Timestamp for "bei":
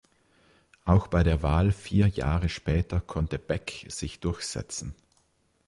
1.05-1.21